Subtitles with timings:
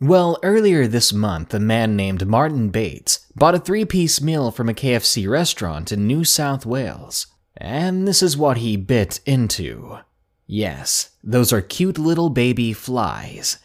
[0.00, 4.68] Well, earlier this month, a man named Martin Bates bought a three piece meal from
[4.68, 7.28] a KFC restaurant in New South Wales.
[7.56, 9.98] And this is what he bit into.
[10.46, 13.58] Yes, those are cute little baby flies.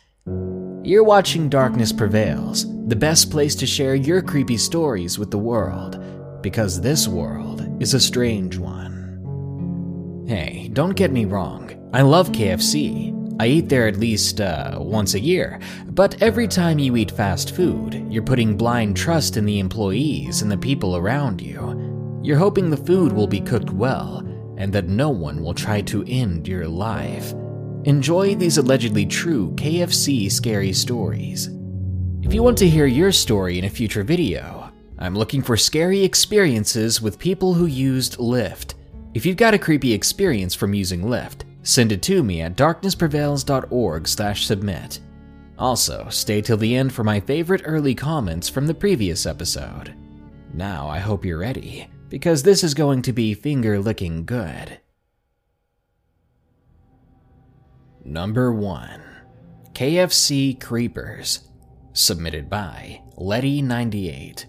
[0.84, 6.02] You're watching Darkness Prevails, the best place to share your creepy stories with the world,
[6.42, 10.26] because this world is a strange one.
[10.28, 13.19] Hey, don't get me wrong, I love KFC.
[13.40, 17.56] I eat there at least uh, once a year, but every time you eat fast
[17.56, 22.20] food, you're putting blind trust in the employees and the people around you.
[22.22, 24.18] You're hoping the food will be cooked well
[24.58, 27.34] and that no one will try to end your life.
[27.86, 31.50] Enjoy these allegedly true KFC scary stories.
[32.22, 36.04] If you want to hear your story in a future video, I'm looking for scary
[36.04, 38.74] experiences with people who used Lyft.
[39.14, 44.08] If you've got a creepy experience from using Lyft, Send it to me at darknessprevails.org
[44.08, 45.00] slash submit.
[45.58, 49.94] Also, stay till the end for my favorite early comments from the previous episode.
[50.54, 54.80] Now, I hope you're ready, because this is going to be finger licking good.
[58.06, 59.02] Number 1
[59.74, 61.50] KFC Creepers,
[61.94, 64.46] submitted by Letty98.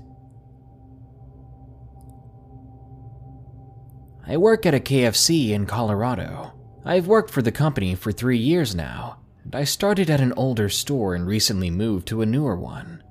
[4.26, 6.52] I work at a KFC in Colorado.
[6.84, 10.68] I've worked for the company for three years now, and I started at an older
[10.68, 13.02] store and recently moved to a newer one.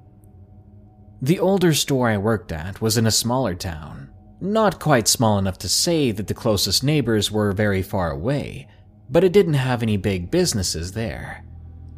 [1.22, 4.10] The older store I worked at was in a smaller town,
[4.42, 8.68] not quite small enough to say that the closest neighbors were very far away,
[9.10, 11.44] but it didn't have any big businesses there.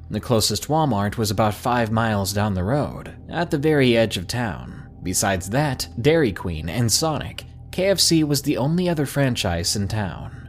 [0.09, 4.27] The closest Walmart was about five miles down the road, at the very edge of
[4.27, 4.89] town.
[5.03, 10.40] Besides that, Dairy Queen and Sonic, KFC was the only other franchise in town.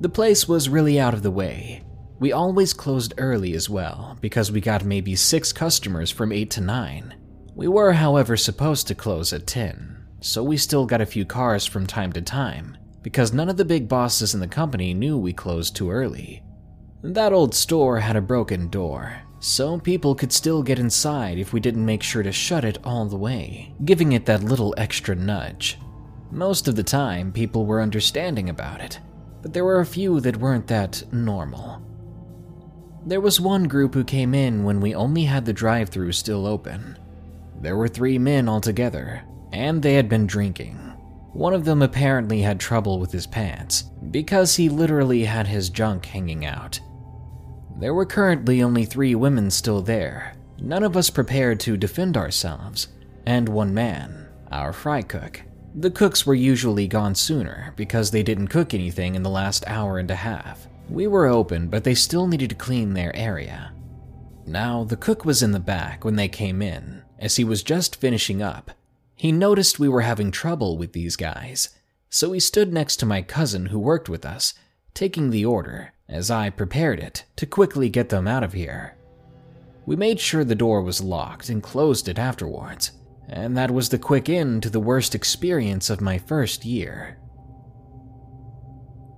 [0.00, 1.84] The place was really out of the way.
[2.18, 6.60] We always closed early as well, because we got maybe six customers from 8 to
[6.62, 7.14] 9.
[7.54, 11.66] We were, however, supposed to close at 10, so we still got a few cars
[11.66, 15.34] from time to time, because none of the big bosses in the company knew we
[15.34, 16.42] closed too early.
[17.02, 21.60] That old store had a broken door, so people could still get inside if we
[21.60, 25.78] didn't make sure to shut it all the way, giving it that little extra nudge.
[26.30, 29.00] Most of the time, people were understanding about it,
[29.42, 31.82] but there were a few that weren't that normal.
[33.06, 36.46] There was one group who came in when we only had the drive through still
[36.46, 36.98] open.
[37.60, 40.76] There were three men altogether, and they had been drinking.
[41.32, 46.06] One of them apparently had trouble with his pants, because he literally had his junk
[46.06, 46.80] hanging out.
[47.78, 52.88] There were currently only three women still there, none of us prepared to defend ourselves,
[53.24, 55.42] and one man, our fry cook.
[55.74, 59.98] The cooks were usually gone sooner because they didn't cook anything in the last hour
[59.98, 60.66] and a half.
[60.88, 63.72] We were open, but they still needed to clean their area.
[64.46, 67.94] Now, the cook was in the back when they came in, as he was just
[67.94, 68.72] finishing up.
[69.14, 71.68] He noticed we were having trouble with these guys,
[72.08, 74.54] so he stood next to my cousin who worked with us,
[74.92, 78.96] taking the order as I prepared it to quickly get them out of here.
[79.86, 82.90] We made sure the door was locked and closed it afterwards
[83.30, 87.16] and that was the quick end to the worst experience of my first year.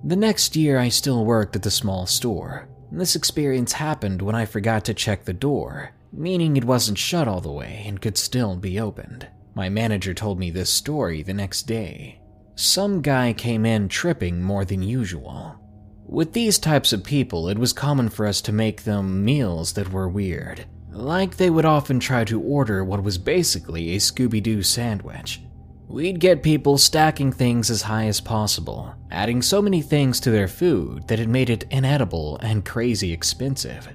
[0.05, 2.69] The next year, I still worked at the small store.
[2.91, 7.41] This experience happened when I forgot to check the door, meaning it wasn't shut all
[7.41, 9.29] the way and could still be opened.
[9.55, 12.21] My manager told me this story the next day.
[12.55, 15.57] Some guy came in tripping more than usual.
[16.05, 19.93] With these types of people, it was common for us to make them meals that
[19.93, 24.63] were weird, like they would often try to order what was basically a Scooby Doo
[24.63, 25.41] sandwich.
[25.89, 30.49] We'd get people stacking things as high as possible, adding so many things to their
[30.49, 33.89] food that it made it inedible and crazy expensive.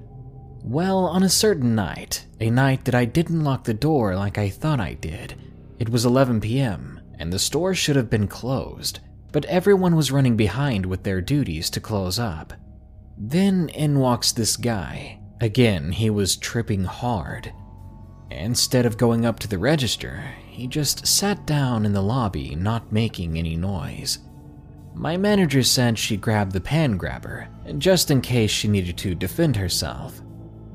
[0.64, 4.50] Well, on a certain night, a night that I didn't lock the door like I
[4.50, 5.36] thought I did,
[5.80, 9.00] it was 11 p.m., and the store should have been closed,
[9.32, 12.54] but everyone was running behind with their duties to close up.
[13.18, 17.54] Then in walks this guy, Again, he was tripping hard.
[18.32, 22.92] Instead of going up to the register, he just sat down in the lobby, not
[22.92, 24.20] making any noise.
[24.96, 27.48] My manager said she grabbed the pan grabber,
[27.78, 30.22] just in case she needed to defend herself.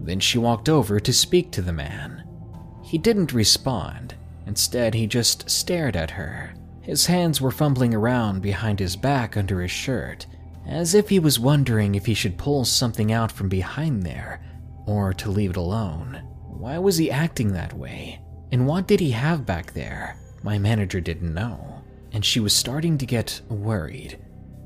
[0.00, 2.22] Then she walked over to speak to the man.
[2.84, 4.14] He didn't respond,
[4.46, 6.54] Instead, he just stared at her.
[6.80, 10.26] His hands were fumbling around behind his back under his shirt,
[10.66, 14.40] as if he was wondering if he should pull something out from behind there
[14.86, 16.22] or to leave it alone.
[16.44, 18.20] Why was he acting that way?
[18.52, 20.18] And what did he have back there?
[20.42, 21.82] My manager didn't know,
[22.12, 24.18] and she was starting to get worried.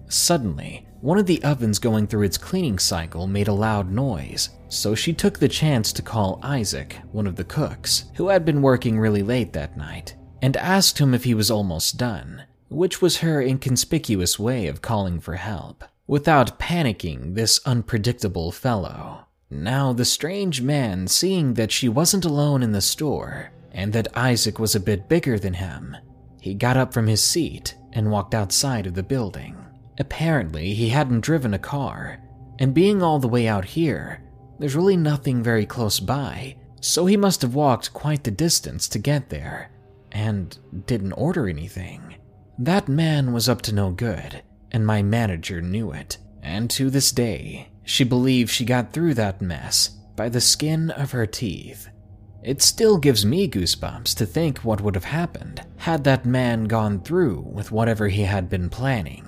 [0.08, 4.94] Suddenly, one of the ovens going through its cleaning cycle made a loud noise, so
[4.94, 8.98] she took the chance to call Isaac, one of the cooks, who had been working
[8.98, 13.40] really late that night, and asked him if he was almost done, which was her
[13.40, 19.25] inconspicuous way of calling for help, without panicking this unpredictable fellow.
[19.50, 24.58] Now, the strange man, seeing that she wasn't alone in the store, and that Isaac
[24.58, 25.96] was a bit bigger than him,
[26.40, 29.56] he got up from his seat and walked outside of the building.
[29.98, 32.18] Apparently, he hadn't driven a car,
[32.58, 34.22] and being all the way out here,
[34.58, 38.98] there's really nothing very close by, so he must have walked quite the distance to
[38.98, 39.70] get there,
[40.12, 42.16] and didn't order anything.
[42.58, 47.12] That man was up to no good, and my manager knew it, and to this
[47.12, 51.88] day, she believes she got through that mess by the skin of her teeth.
[52.42, 57.00] It still gives me goosebumps to think what would have happened had that man gone
[57.00, 59.24] through with whatever he had been planning.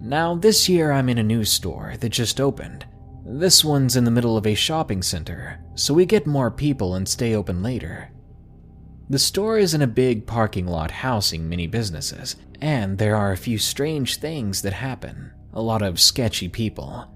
[0.00, 2.86] Now, this year I'm in a new store that just opened.
[3.24, 7.08] This one's in the middle of a shopping center, so we get more people and
[7.08, 8.10] stay open later.
[9.10, 13.36] The store is in a big parking lot housing many businesses, and there are a
[13.36, 15.32] few strange things that happen.
[15.52, 17.10] A lot of sketchy people.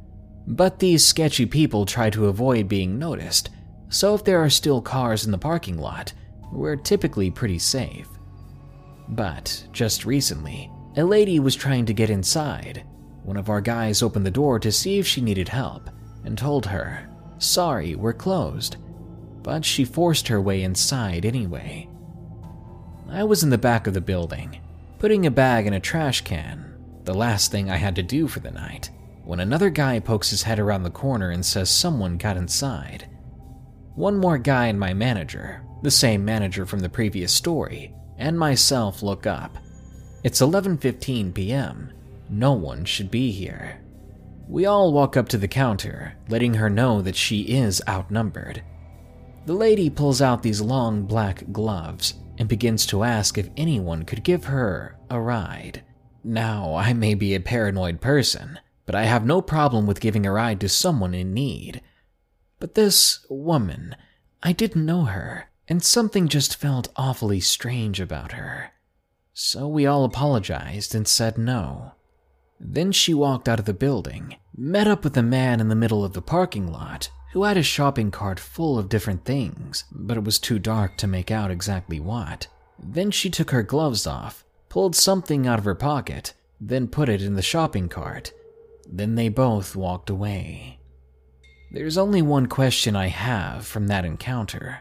[0.46, 3.50] But these sketchy people try to avoid being noticed,
[3.88, 6.12] so if there are still cars in the parking lot,
[6.52, 8.08] we're typically pretty safe.
[9.08, 12.84] But just recently, a lady was trying to get inside.
[13.24, 15.90] One of our guys opened the door to see if she needed help
[16.24, 18.76] and told her, Sorry, we're closed.
[19.42, 21.88] But she forced her way inside anyway.
[23.08, 24.60] I was in the back of the building,
[24.98, 26.69] putting a bag in a trash can,
[27.10, 28.90] the last thing I had to do for the night,
[29.24, 33.10] when another guy pokes his head around the corner and says someone got inside.
[33.96, 39.02] One more guy and my manager, the same manager from the previous story, and myself
[39.02, 39.58] look up
[40.22, 41.92] it's 11:15 p.m.
[42.28, 43.80] No one should be here.
[44.48, 48.62] We all walk up to the counter, letting her know that she is outnumbered.
[49.46, 54.22] The lady pulls out these long black gloves and begins to ask if anyone could
[54.22, 55.82] give her a ride.
[56.22, 60.32] Now, I may be a paranoid person, but I have no problem with giving a
[60.32, 61.80] ride to someone in need.
[62.58, 63.96] But this woman,
[64.42, 68.72] I didn't know her, and something just felt awfully strange about her
[69.42, 71.92] so we all apologized and said no.
[72.60, 76.04] Then she walked out of the building, met up with a man in the middle
[76.04, 80.24] of the parking lot who had a shopping cart full of different things, but it
[80.24, 82.48] was too dark to make out exactly what.
[82.78, 87.20] Then she took her gloves off, pulled something out of her pocket, then put it
[87.20, 88.32] in the shopping cart.
[88.88, 90.78] Then they both walked away.
[91.70, 94.80] There's only one question I have from that encounter.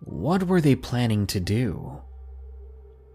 [0.00, 2.02] What were they planning to do?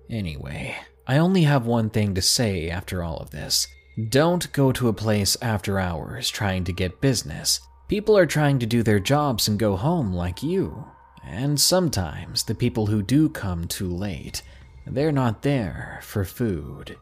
[0.10, 0.76] Anyway,
[1.08, 3.68] I only have one thing to say after all of this.
[4.10, 7.60] Don't go to a place after hours trying to get business.
[7.88, 10.86] People are trying to do their jobs and go home like you.
[11.24, 14.42] And sometimes the people who do come too late,
[14.86, 16.98] they're not there for food.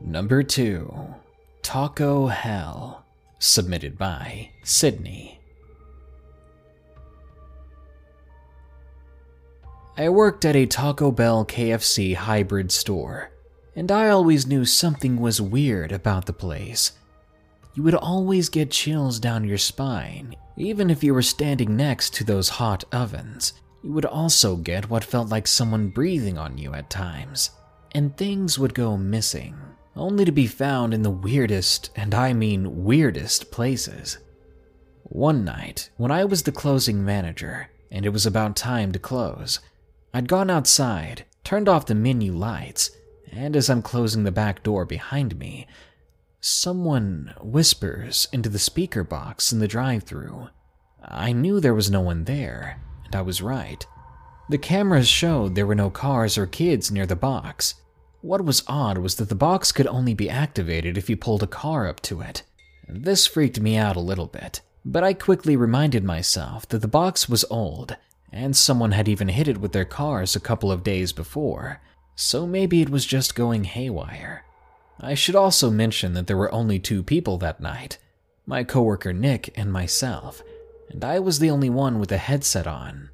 [0.00, 1.14] Number 2
[1.62, 3.04] Taco Hell,
[3.38, 5.40] submitted by Sydney.
[9.98, 13.30] I worked at a Taco Bell KFC hybrid store,
[13.74, 16.92] and I always knew something was weird about the place.
[17.74, 22.24] You would always get chills down your spine, even if you were standing next to
[22.24, 23.54] those hot ovens.
[23.86, 27.50] You would also get what felt like someone breathing on you at times,
[27.92, 29.54] and things would go missing,
[29.94, 34.18] only to be found in the weirdest, and I mean weirdest, places.
[35.04, 39.60] One night, when I was the closing manager, and it was about time to close,
[40.12, 42.90] I'd gone outside, turned off the menu lights,
[43.30, 45.68] and as I'm closing the back door behind me,
[46.40, 50.48] someone whispers into the speaker box in the drive through.
[51.04, 53.84] I knew there was no one there, and I was right.
[54.48, 57.74] The cameras showed there were no cars or kids near the box.
[58.20, 61.48] What was odd was that the box could only be activated if you pulled a
[61.48, 62.42] car up to it.
[62.88, 67.28] This freaked me out a little bit, but I quickly reminded myself that the box
[67.28, 67.96] was old
[68.32, 71.80] and someone had even hit it with their cars a couple of days before,
[72.14, 74.44] so maybe it was just going haywire.
[75.00, 77.98] I should also mention that there were only two people that night
[78.48, 80.40] my coworker Nick and myself.
[80.90, 83.10] And I was the only one with a headset on.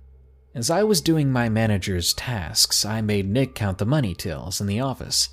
[0.55, 4.67] As I was doing my manager's tasks, I made Nick count the money tills in
[4.67, 5.31] the office.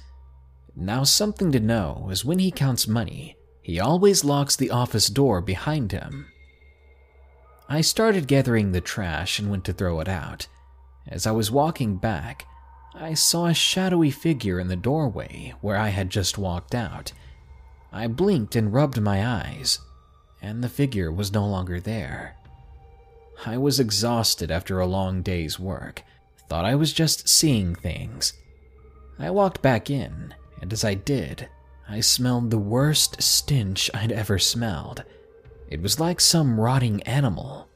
[0.75, 5.41] Now, something to know is when he counts money, he always locks the office door
[5.41, 6.27] behind him.
[7.67, 10.47] I started gathering the trash and went to throw it out.
[11.07, 12.45] As I was walking back,
[12.95, 17.11] I saw a shadowy figure in the doorway where I had just walked out.
[17.91, 19.79] I blinked and rubbed my eyes,
[20.41, 22.35] and the figure was no longer there.
[23.45, 26.03] I was exhausted after a long day's work,
[26.49, 28.33] thought I was just seeing things.
[29.17, 31.47] I walked back in, and as I did,
[31.87, 35.03] I smelled the worst stench I'd ever smelled.
[35.69, 37.67] It was like some rotting animal.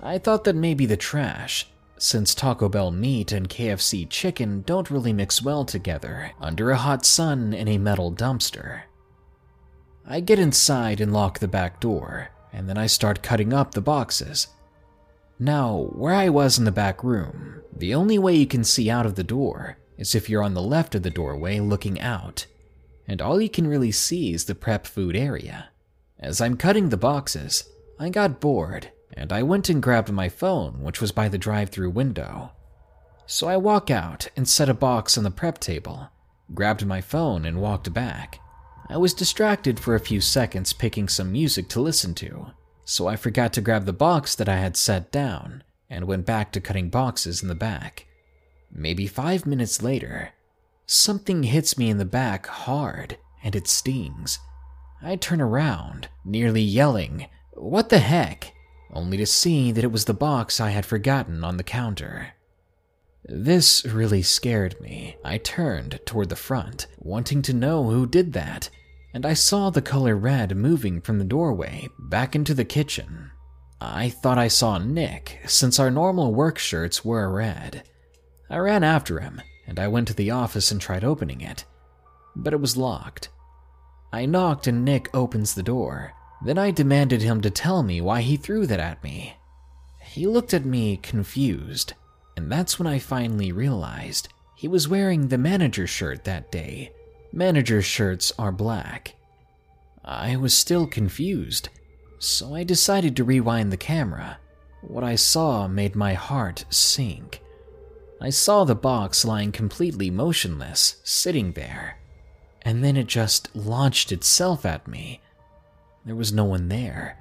[0.00, 1.66] I thought that maybe the trash,
[1.98, 7.04] since Taco Bell meat and KFC chicken don't really mix well together under a hot
[7.04, 8.82] sun in a metal dumpster.
[10.06, 13.80] I get inside and lock the back door, and then I start cutting up the
[13.80, 14.48] boxes.
[15.38, 19.06] Now, where I was in the back room, the only way you can see out
[19.06, 22.46] of the door is if you're on the left of the doorway looking out,
[23.08, 25.70] and all you can really see is the prep food area.
[26.18, 27.64] As I'm cutting the boxes,
[27.98, 31.70] I got bored and I went and grabbed my phone, which was by the drive
[31.70, 32.52] through window.
[33.26, 36.08] So I walk out and set a box on the prep table,
[36.52, 38.40] grabbed my phone, and walked back.
[38.88, 42.48] I was distracted for a few seconds picking some music to listen to,
[42.84, 46.52] so I forgot to grab the box that I had set down and went back
[46.52, 48.06] to cutting boxes in the back.
[48.70, 50.32] Maybe five minutes later,
[50.86, 54.38] something hits me in the back hard and it stings.
[55.02, 58.52] I turn around, nearly yelling, What the heck?
[58.92, 62.34] only to see that it was the box I had forgotten on the counter.
[63.26, 65.16] This really scared me.
[65.24, 68.68] I turned toward the front, wanting to know who did that,
[69.14, 73.30] and I saw the color red moving from the doorway back into the kitchen.
[73.80, 77.84] I thought I saw Nick, since our normal work shirts were red.
[78.50, 81.64] I ran after him, and I went to the office and tried opening it,
[82.36, 83.30] but it was locked.
[84.12, 86.12] I knocked and Nick opens the door,
[86.44, 89.36] then I demanded him to tell me why he threw that at me.
[90.02, 91.94] He looked at me confused,
[92.36, 96.92] and that's when I finally realized he was wearing the manager shirt that day.
[97.32, 99.14] Manager shirts are black.
[100.04, 101.68] I was still confused,
[102.18, 104.38] so I decided to rewind the camera.
[104.82, 107.40] What I saw made my heart sink.
[108.20, 111.98] I saw the box lying completely motionless, sitting there,
[112.62, 115.20] and then it just launched itself at me
[116.04, 117.18] there was no one there.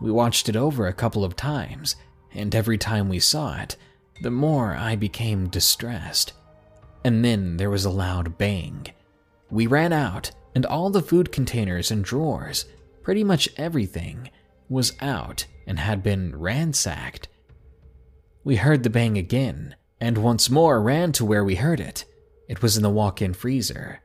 [0.00, 1.96] We watched it over a couple of times,
[2.32, 3.76] and every time we saw it,
[4.20, 6.32] the more I became distressed.
[7.04, 8.86] And then there was a loud bang.
[9.50, 12.64] We ran out, and all the food containers and drawers,
[13.02, 14.30] pretty much everything,
[14.68, 17.28] was out and had been ransacked.
[18.44, 22.04] We heard the bang again, and once more ran to where we heard it.
[22.48, 24.00] It was in the walk in freezer.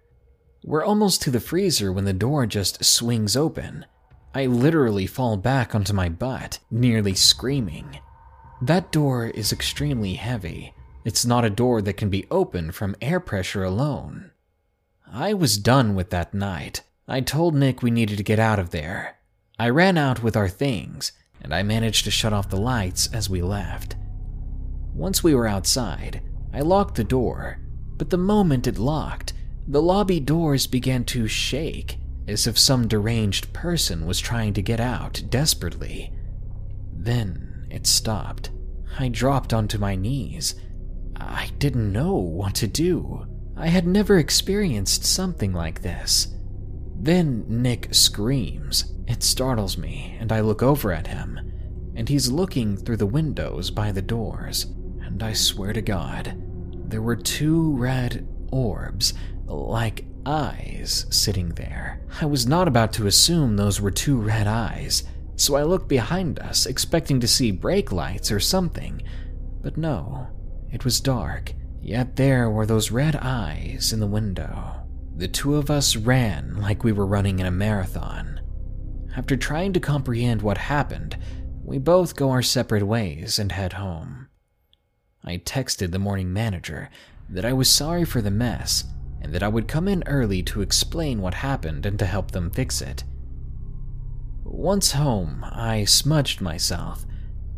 [0.63, 3.85] We're almost to the freezer when the door just swings open,
[4.33, 7.99] I literally fall back onto my butt, nearly screaming.
[8.61, 10.73] That door is extremely heavy.
[11.05, 14.31] It's not a door that can be opened from air pressure alone.
[15.11, 16.81] I was done with that night.
[17.07, 19.17] I told Nick we needed to get out of there.
[19.57, 23.29] I ran out with our things, and I managed to shut off the lights as
[23.29, 23.95] we left.
[24.93, 26.21] Once we were outside,
[26.53, 27.59] I locked the door,
[27.97, 29.33] but the moment it locked,
[29.67, 31.97] the lobby doors began to shake
[32.27, 36.11] as if some deranged person was trying to get out desperately.
[36.93, 38.51] Then it stopped.
[38.97, 40.55] I dropped onto my knees.
[41.15, 43.25] I didn't know what to do.
[43.55, 46.35] I had never experienced something like this.
[46.97, 48.93] Then Nick screams.
[49.07, 51.39] It startles me, and I look over at him,
[51.95, 54.65] and he's looking through the windows by the doors.
[55.01, 56.41] And I swear to God,
[56.89, 59.13] there were two red orbs,
[59.45, 62.01] like eyes sitting there.
[62.21, 65.03] I was not about to assume those were two red eyes,
[65.39, 69.01] so I looked behind us, expecting to see brake lights or something.
[69.61, 70.27] But no,
[70.71, 74.75] it was dark, yet there were those red eyes in the window.
[75.15, 78.39] The two of us ran like we were running in a marathon.
[79.15, 81.17] After trying to comprehend what happened,
[81.63, 84.27] we both go our separate ways and head home.
[85.23, 86.89] I texted the morning manager
[87.29, 88.85] that I was sorry for the mess
[89.21, 92.49] and that I would come in early to explain what happened and to help them
[92.49, 93.03] fix it.
[94.51, 97.05] Once home, I smudged myself,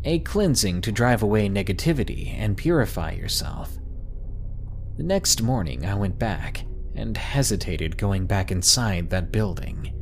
[0.04, 3.78] a cleansing to drive away negativity and purify yourself.
[4.98, 9.94] The next morning, I went back and hesitated going back inside that building.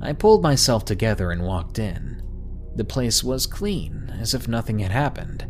[0.00, 2.22] I pulled myself together and walked in.
[2.76, 5.46] The place was clean, as if nothing had happened.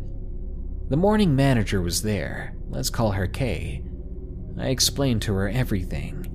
[0.89, 3.83] The morning manager was there, let's call her Kay.
[4.59, 6.25] I explained to her everything.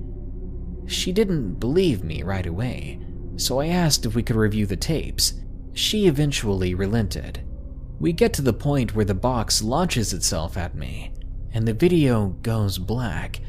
[0.87, 2.99] She didn't believe me right away,
[3.37, 5.33] so I asked if we could review the tapes.
[5.73, 7.41] She eventually relented.
[7.99, 11.13] We get to the point where the box launches itself at me,
[11.53, 13.39] and the video goes black,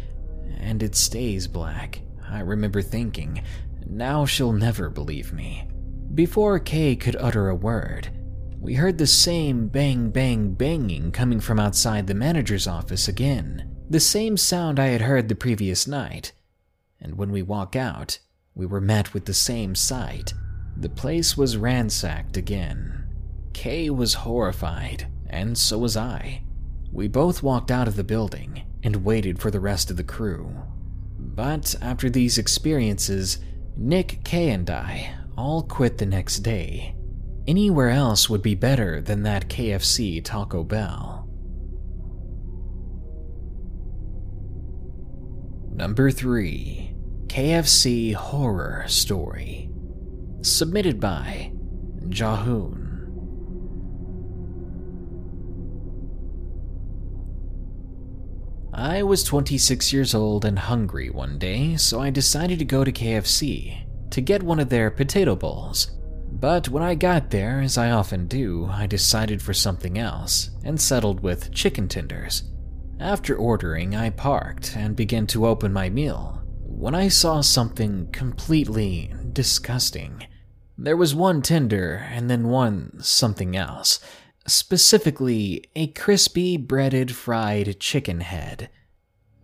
[0.59, 2.01] and it stays black.
[2.29, 3.43] I remember thinking,
[3.87, 5.69] now she'll never believe me.
[6.15, 8.09] Before Kay could utter a word,
[8.61, 13.71] we heard the same bang bang banging coming from outside the manager's office again.
[13.91, 16.33] The same sound I had heard the previous night.
[17.01, 18.19] And when we walk out,
[18.55, 20.33] we were met with the same sight.
[20.77, 23.07] The place was ransacked again.
[23.53, 26.43] Kay was horrified, and so was I.
[26.93, 30.55] We both walked out of the building and waited for the rest of the crew.
[31.19, 33.39] But after these experiences,
[33.77, 36.95] Nick, Kay, and I all quit the next day.
[37.47, 41.29] Anywhere else would be better than that KFC Taco Bell.
[45.75, 46.94] Number 3
[47.35, 49.69] KFC Horror Story.
[50.43, 51.51] Submitted by
[52.07, 53.09] Jahoon.
[58.73, 62.93] I was 26 years old and hungry one day, so I decided to go to
[62.93, 65.91] KFC to get one of their potato bowls.
[66.31, 70.81] But when I got there, as I often do, I decided for something else and
[70.81, 72.45] settled with chicken tenders.
[73.01, 76.44] After ordering, I parked and began to open my meal
[76.85, 80.27] when I saw something completely disgusting.
[80.77, 84.01] There was one tender and then one something else,
[84.47, 88.69] specifically a crispy breaded fried chicken head.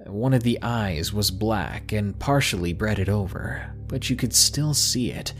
[0.04, 5.10] One of the eyes was black and partially breaded over, but you could still see
[5.10, 5.32] it,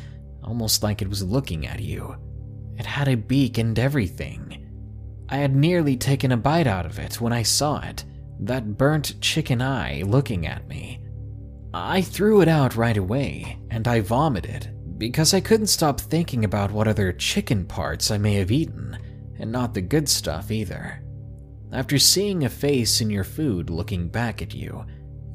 [0.42, 2.16] almost like it was looking at you.
[2.78, 4.66] It had a beak and everything.
[5.28, 8.06] I had nearly taken a bite out of it when I saw it,
[8.38, 10.99] that burnt chicken eye looking at me.
[11.72, 16.72] I threw it out right away, and I vomited because I couldn't stop thinking about
[16.72, 18.98] what other chicken parts I may have eaten,
[19.38, 21.02] and not the good stuff either.
[21.72, 24.84] After seeing a face in your food looking back at you,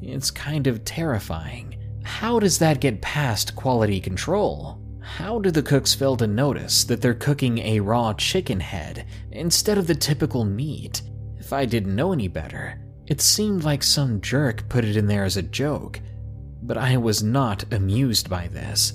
[0.02, 1.76] it's kind of terrifying.
[2.04, 4.80] How does that get past quality control?
[5.00, 9.78] How do the cooks fail to notice that they're cooking a raw chicken head instead
[9.78, 11.02] of the typical meat?
[11.38, 15.24] If I didn't know any better, it seemed like some jerk put it in there
[15.24, 16.00] as a joke,
[16.66, 18.92] but I was not amused by this.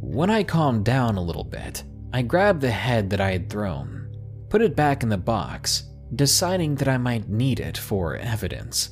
[0.00, 4.14] When I calmed down a little bit, I grabbed the head that I had thrown,
[4.48, 8.90] put it back in the box, deciding that I might need it for evidence.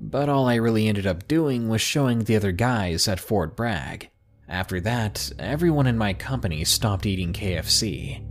[0.00, 4.10] But all I really ended up doing was showing the other guys at Fort Bragg.
[4.48, 8.24] After that, everyone in my company stopped eating KFC.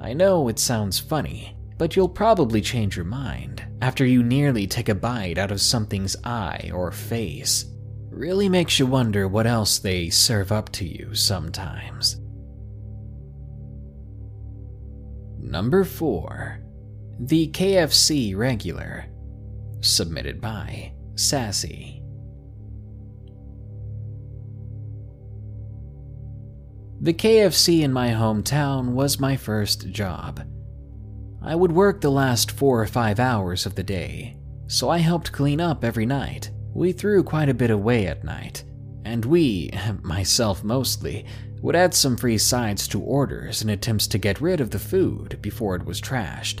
[0.00, 4.88] I know it sounds funny, but you'll probably change your mind after you nearly take
[4.88, 7.66] a bite out of something's eye or face.
[8.10, 12.20] Really makes you wonder what else they serve up to you sometimes.
[15.38, 16.60] Number 4
[17.22, 19.04] the KFC regular.
[19.82, 22.02] Submitted by Sassy.
[27.02, 30.40] The KFC in my hometown was my first job.
[31.42, 35.30] I would work the last four or five hours of the day, so I helped
[35.30, 36.50] clean up every night.
[36.74, 38.64] We threw quite a bit away at night,
[39.04, 39.70] and we,
[40.02, 41.26] myself mostly,
[41.62, 45.38] would add some free sides to orders in attempts to get rid of the food
[45.42, 46.60] before it was trashed.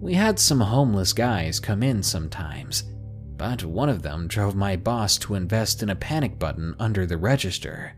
[0.00, 2.84] We had some homeless guys come in sometimes,
[3.36, 7.16] but one of them drove my boss to invest in a panic button under the
[7.16, 7.94] register.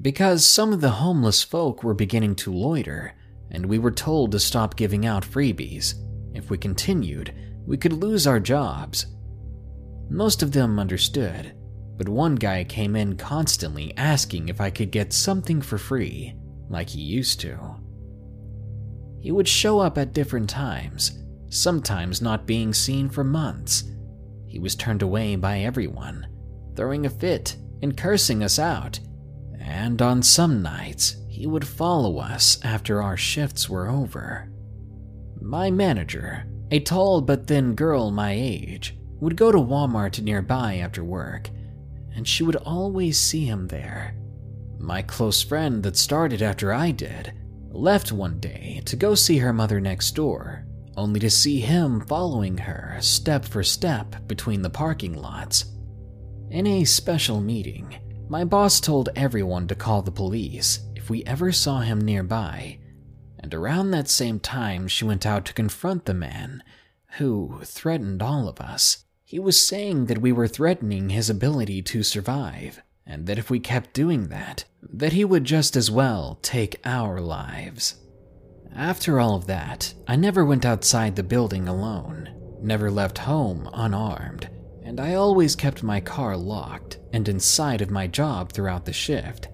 [0.00, 3.14] Because some of the homeless folk were beginning to loiter,
[3.50, 5.94] and we were told to stop giving out freebies.
[6.34, 7.34] If we continued,
[7.66, 9.06] we could lose our jobs.
[10.10, 11.54] Most of them understood,
[11.96, 16.34] but one guy came in constantly asking if I could get something for free,
[16.68, 17.76] like he used to.
[19.20, 23.84] He would show up at different times, sometimes not being seen for months.
[24.48, 26.26] He was turned away by everyone,
[26.74, 28.98] throwing a fit and cursing us out.
[29.60, 34.50] And on some nights, he would follow us after our shifts were over.
[35.40, 41.04] My manager, a tall but thin girl my age, would go to Walmart nearby after
[41.04, 41.50] work,
[42.14, 44.16] and she would always see him there.
[44.78, 47.32] My close friend that started after I did
[47.70, 52.58] left one day to go see her mother next door, only to see him following
[52.58, 55.66] her step for step between the parking lots.
[56.50, 57.96] In a special meeting,
[58.28, 62.78] my boss told everyone to call the police if we ever saw him nearby,
[63.38, 66.62] and around that same time she went out to confront the man
[67.18, 69.04] who threatened all of us.
[69.30, 73.60] He was saying that we were threatening his ability to survive, and that if we
[73.60, 77.94] kept doing that, that he would just as well take our lives.
[78.74, 82.28] After all of that, I never went outside the building alone,
[82.60, 84.50] never left home unarmed,
[84.82, 89.46] and I always kept my car locked and inside of my job throughout the shift.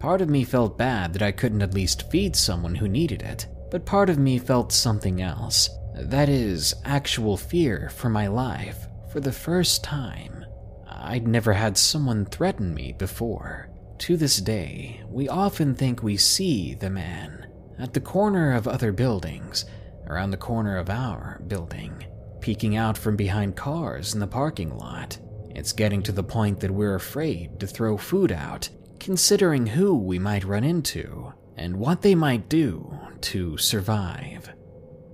[0.00, 3.46] Part of me felt bad that I couldn't at least feed someone who needed it,
[3.70, 5.70] but part of me felt something else.
[6.02, 10.44] That is, actual fear for my life for the first time.
[10.88, 13.68] I'd never had someone threaten me before.
[13.98, 17.46] To this day, we often think we see the man
[17.78, 19.66] at the corner of other buildings,
[20.06, 22.04] around the corner of our building,
[22.40, 25.18] peeking out from behind cars in the parking lot.
[25.50, 30.18] It's getting to the point that we're afraid to throw food out, considering who we
[30.18, 34.50] might run into and what they might do to survive.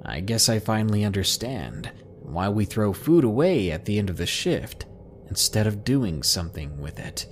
[0.09, 1.91] I guess I finally understand
[2.23, 4.87] why we throw food away at the end of the shift
[5.29, 7.27] instead of doing something with it.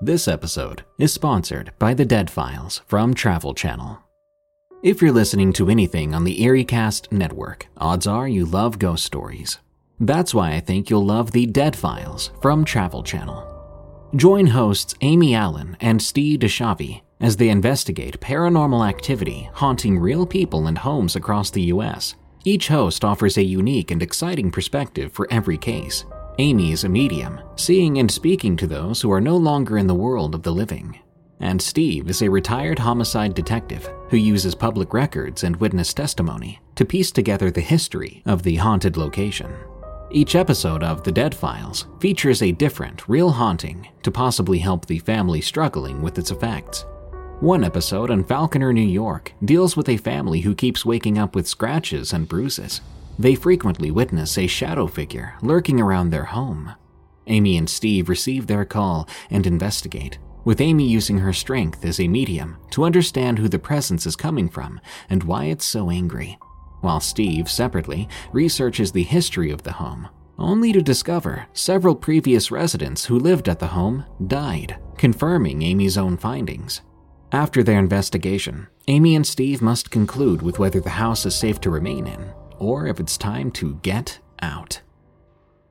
[0.00, 3.98] This episode is sponsored by The Dead Files from Travel Channel.
[4.82, 9.58] If you're listening to anything on the EerieCast network, odds are you love ghost stories.
[10.00, 14.10] That's why I think you'll love The Dead Files from Travel Channel.
[14.16, 20.66] Join hosts Amy Allen and Steve DiSchiavi as they investigate paranormal activity haunting real people
[20.66, 22.14] and homes across the US.
[22.44, 26.04] Each host offers a unique and exciting perspective for every case.
[26.38, 29.94] Amy is a medium, seeing and speaking to those who are no longer in the
[29.94, 30.98] world of the living.
[31.40, 36.84] And Steve is a retired homicide detective who uses public records and witness testimony to
[36.84, 39.52] piece together the history of the haunted location.
[40.10, 45.00] Each episode of The Dead Files features a different, real haunting to possibly help the
[45.00, 46.86] family struggling with its effects.
[47.40, 51.46] One episode on Falconer, New York, deals with a family who keeps waking up with
[51.46, 52.80] scratches and bruises.
[53.18, 56.72] They frequently witness a shadow figure lurking around their home.
[57.26, 62.08] Amy and Steve receive their call and investigate, with Amy using her strength as a
[62.08, 66.38] medium to understand who the presence is coming from and why it's so angry,
[66.80, 73.04] while Steve, separately, researches the history of the home, only to discover several previous residents
[73.04, 76.80] who lived at the home died, confirming Amy's own findings.
[77.32, 81.70] After their investigation, Amy and Steve must conclude with whether the house is safe to
[81.70, 84.80] remain in, or if it's time to get out.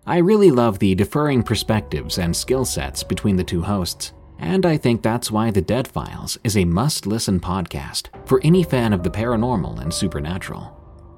[0.06, 4.78] I really love the differing perspectives and skill sets between the two hosts, and I
[4.78, 9.02] think that's why The Dead Files is a must listen podcast for any fan of
[9.02, 10.72] the paranormal and supernatural.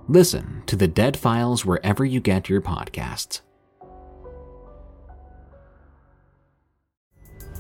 [0.08, 3.41] Listen to The Dead Files wherever you get your podcasts.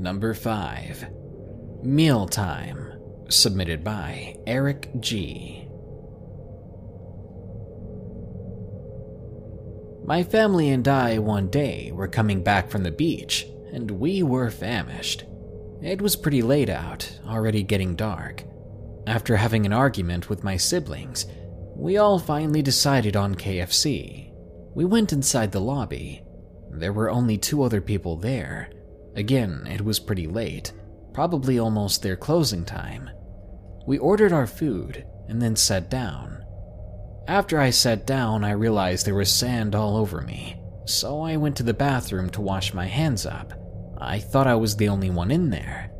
[0.00, 1.10] Number 5.
[1.82, 5.68] Mealtime, submitted by Eric G.
[10.02, 14.50] My family and I one day were coming back from the beach, and we were
[14.50, 15.24] famished.
[15.82, 18.44] It was pretty late out, already getting dark.
[19.06, 21.26] After having an argument with my siblings,
[21.76, 24.32] we all finally decided on KFC.
[24.74, 26.22] We went inside the lobby.
[26.70, 28.70] There were only two other people there.
[29.14, 30.72] Again, it was pretty late,
[31.12, 33.10] probably almost their closing time.
[33.86, 36.44] We ordered our food and then sat down.
[37.26, 41.56] After I sat down, I realized there was sand all over me, so I went
[41.56, 43.52] to the bathroom to wash my hands up.
[44.00, 45.92] I thought I was the only one in there.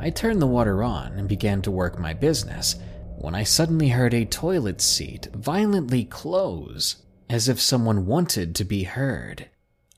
[0.00, 2.76] I turned the water on and began to work my business
[3.18, 6.96] when I suddenly heard a toilet seat violently close,
[7.30, 9.48] as if someone wanted to be heard.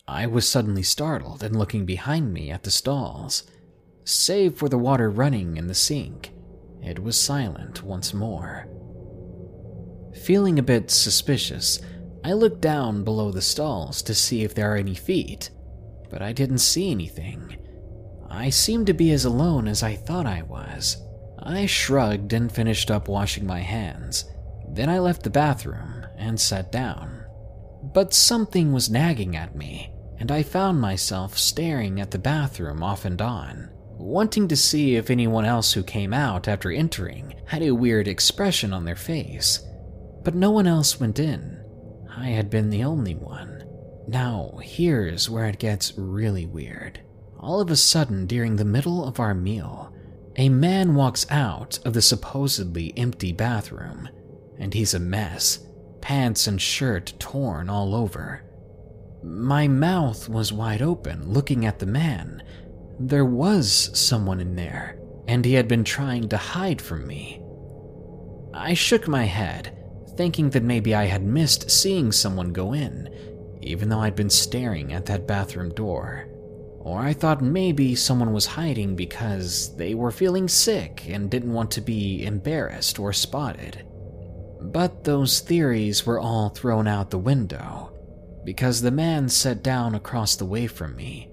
[0.07, 3.45] I was suddenly startled and looking behind me at the stalls.
[4.05, 6.31] Save for the water running in the sink,
[6.83, 8.69] it was silent once more.
[10.23, 11.81] Feeling a bit suspicious,
[12.23, 15.51] I looked down below the stalls to see if there are any feet,
[16.11, 17.57] but I didn't see anything.
[18.29, 20.99] I seemed to be as alone as I thought I was.
[21.39, 24.27] I shrugged and finished up washing my hands.
[24.69, 27.25] Then I left the bathroom and sat down.
[27.83, 29.94] But something was nagging at me.
[30.19, 35.11] And I found myself staring at the bathroom off and on, wanting to see if
[35.11, 39.61] anyone else who came out after entering had a weird expression on their face.
[40.23, 41.63] But no one else went in.
[42.17, 43.65] I had been the only one.
[44.07, 47.01] Now, here's where it gets really weird.
[47.41, 49.93] All of a sudden, during the middle of our meal,
[50.37, 54.09] a man walks out of the supposedly empty bathroom,
[54.59, 55.67] and he's a mess,
[56.01, 58.44] pants and shirt torn all over.
[59.27, 62.43] My mouth was wide open, looking at the man.
[63.01, 67.41] There was someone in there, and he had been trying to hide from me.
[68.53, 69.75] I shook my head,
[70.19, 73.09] thinking that maybe I had missed seeing someone go in,
[73.63, 76.27] even though I'd been staring at that bathroom door.
[76.81, 81.71] Or I thought maybe someone was hiding because they were feeling sick and didn't want
[81.71, 83.87] to be embarrassed or spotted.
[84.61, 87.94] But those theories were all thrown out the window
[88.45, 91.31] because the man sat down across the way from me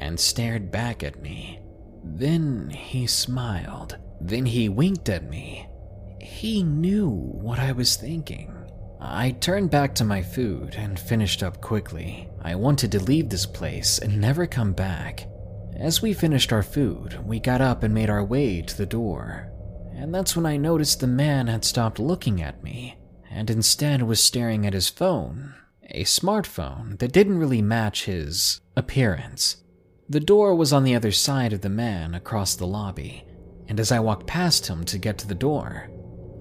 [0.00, 1.60] and stared back at me.
[2.04, 3.96] Then he smiled.
[4.20, 5.66] Then he winked at me.
[6.20, 8.50] He knew what I was thinking.
[9.00, 12.28] I turned back to my food and finished up quickly.
[12.42, 15.28] I wanted to leave this place and never come back.
[15.76, 19.50] As we finished our food, we got up and made our way to the door.
[19.94, 22.98] And that's when I noticed the man had stopped looking at me
[23.30, 25.54] and instead was staring at his phone
[25.90, 29.56] a smartphone that didn't really match his appearance.
[30.08, 33.24] The door was on the other side of the man across the lobby,
[33.68, 35.90] and as I walked past him to get to the door,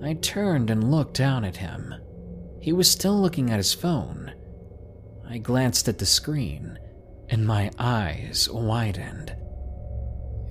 [0.03, 1.93] I turned and looked down at him.
[2.59, 4.33] He was still looking at his phone.
[5.27, 6.77] I glanced at the screen,
[7.29, 9.35] and my eyes widened.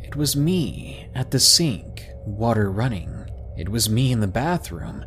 [0.02, 3.26] It was me at the sink, water running.
[3.56, 5.04] It was me in the bathroom,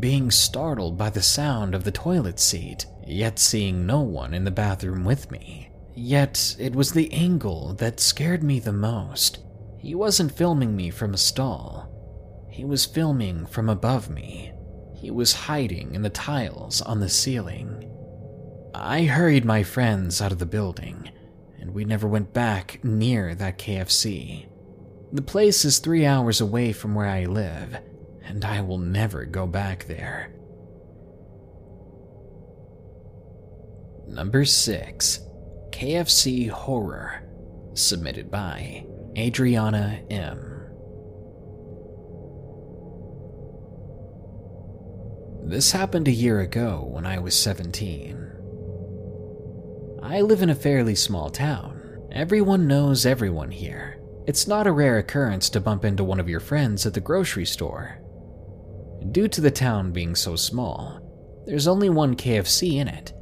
[0.00, 4.50] being startled by the sound of the toilet seat yet seeing no one in the
[4.50, 5.70] bathroom with me.
[5.94, 9.38] Yet it was the angle that scared me the most.
[9.78, 11.90] He wasn't filming me from a stall,
[12.54, 14.52] he was filming from above me.
[14.94, 17.90] He was hiding in the tiles on the ceiling.
[18.72, 21.10] I hurried my friends out of the building,
[21.58, 24.46] and we never went back near that KFC.
[25.12, 27.76] The place is three hours away from where I live,
[28.22, 30.32] and I will never go back there.
[34.08, 35.20] Number 6
[35.70, 37.22] KFC Horror,
[37.74, 38.86] submitted by
[39.16, 40.54] Adriana M.
[45.44, 48.30] This happened a year ago when I was 17.
[50.02, 51.80] I live in a fairly small town.
[52.12, 54.00] Everyone knows everyone here.
[54.26, 57.44] It's not a rare occurrence to bump into one of your friends at the grocery
[57.44, 58.00] store.
[59.12, 61.00] Due to the town being so small,
[61.46, 63.12] there's only one KFC in it,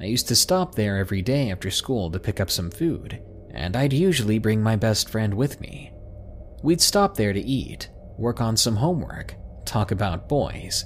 [0.00, 3.76] I used to stop there every day after school to pick up some food, and
[3.76, 5.92] I'd usually bring my best friend with me.
[6.62, 10.84] We'd stop there to eat, work on some homework, talk about boys,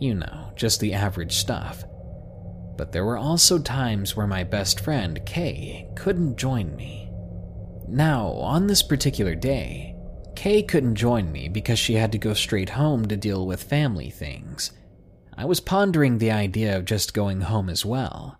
[0.00, 1.84] you know, just the average stuff.
[2.76, 7.10] But there were also times where my best friend, Kay, couldn't join me.
[7.88, 9.94] Now, on this particular day,
[10.34, 14.10] Kay couldn't join me because she had to go straight home to deal with family
[14.10, 14.72] things.
[15.36, 18.39] I was pondering the idea of just going home as well,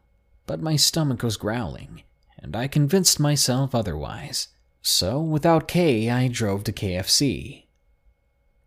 [0.51, 2.03] but my stomach was growling,
[2.37, 4.49] and I convinced myself otherwise.
[4.83, 7.67] So, without Kay, I drove to KFC.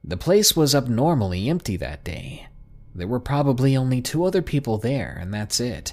[0.01, 2.47] The place was abnormally empty that day.
[2.95, 5.91] There were probably only two other people there, and that's it.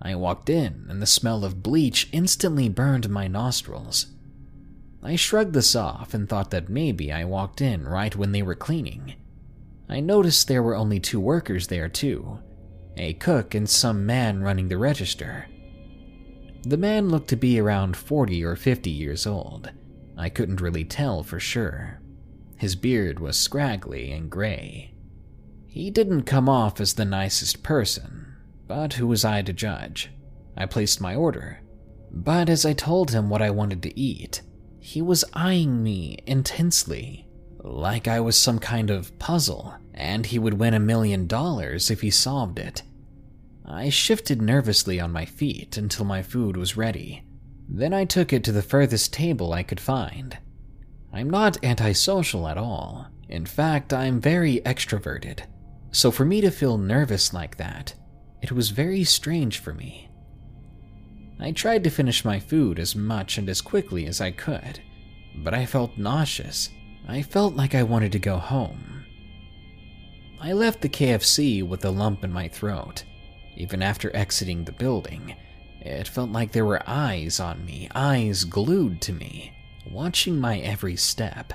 [0.00, 4.06] I walked in, and the smell of bleach instantly burned my nostrils.
[5.02, 8.54] I shrugged this off and thought that maybe I walked in right when they were
[8.54, 9.14] cleaning.
[9.88, 12.38] I noticed there were only two workers there, too,
[12.96, 15.46] a cook, and some man running the register.
[16.62, 19.70] The man looked to be around 40 or 50 years old.
[20.16, 22.00] I couldn't really tell for sure.
[22.56, 24.94] His beard was scraggly and gray.
[25.66, 30.10] He didn't come off as the nicest person, but who was I to judge?
[30.56, 31.60] I placed my order.
[32.12, 34.42] But as I told him what I wanted to eat,
[34.78, 37.26] he was eyeing me intensely,
[37.62, 42.00] like I was some kind of puzzle and he would win a million dollars if
[42.00, 42.82] he solved it.
[43.64, 47.22] I shifted nervously on my feet until my food was ready.
[47.68, 50.38] Then I took it to the furthest table I could find.
[51.12, 53.06] I'm not antisocial at all.
[53.28, 55.40] In fact, I'm very extroverted.
[55.92, 57.94] So for me to feel nervous like that,
[58.42, 60.08] it was very strange for me.
[61.38, 64.80] I tried to finish my food as much and as quickly as I could,
[65.36, 66.70] but I felt nauseous.
[67.10, 69.04] I felt like I wanted to go home.
[70.40, 73.02] I left the KFC with a lump in my throat.
[73.56, 75.34] Even after exiting the building,
[75.80, 79.52] It felt like there were eyes on me, eyes glued to me,
[79.90, 81.52] watching my every step.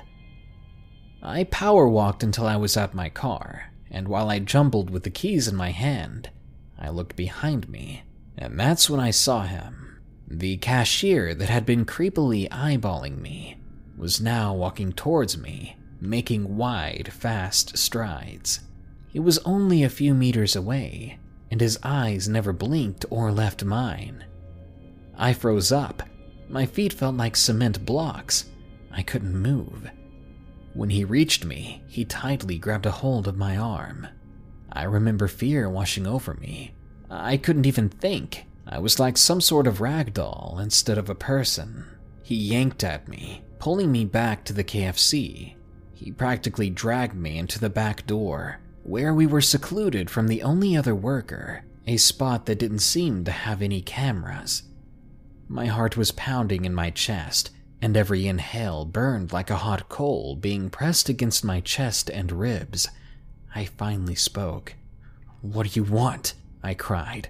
[1.22, 5.10] I power walked until I was at my car, and while I jumbled with the
[5.10, 6.28] keys in my hand,
[6.78, 8.02] I looked behind me,
[8.36, 10.02] and that's when I saw him.
[10.28, 13.55] The cashier that had been creepily eyeballing me
[13.96, 18.60] was now walking towards me, making wide, fast strides.
[19.08, 21.18] He was only a few meters away,
[21.50, 24.24] and his eyes never blinked or left mine.
[25.16, 26.02] I froze up.
[26.48, 28.44] My feet felt like cement blocks.
[28.92, 29.90] I couldn't move.
[30.74, 34.06] When he reached me, he tightly grabbed a hold of my arm.
[34.70, 36.74] I remember fear washing over me.
[37.10, 38.44] I couldn't even think.
[38.66, 41.86] I was like some sort of rag doll instead of a person.
[42.22, 45.54] He yanked at me, pulling me back to the KFC.
[45.94, 50.76] He practically dragged me into the back door, where we were secluded from the only
[50.76, 54.64] other worker, a spot that didn't seem to have any cameras.
[55.48, 60.34] My heart was pounding in my chest, and every inhale burned like a hot coal
[60.34, 62.88] being pressed against my chest and ribs.
[63.54, 64.74] I finally spoke.
[65.40, 66.34] What do you want?
[66.62, 67.28] I cried.